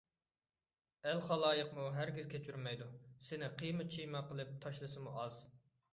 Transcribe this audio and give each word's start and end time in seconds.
ئەل- 1.09 1.21
خالايىقمۇ 1.27 1.85
ھەرگىز 1.97 2.29
كەچۈرمەيدۇ! 2.31 2.89
سېنى 3.29 3.51
قىيما- 3.61 3.87
چىيما 3.97 4.23
قىلىپ 4.31 4.57
تاشلىسىمۇ 4.65 5.15
ئاز! 5.21 5.37